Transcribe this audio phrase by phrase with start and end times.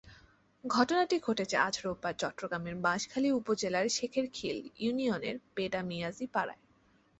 [0.63, 6.61] ঘটনাটি ঘটেছে আজ রোববার চট্টগ্রামের বাঁশখালী উপজেলার শেখেরখীল ইউনিয়নের পেডা মিয়াজি পাড়ায়।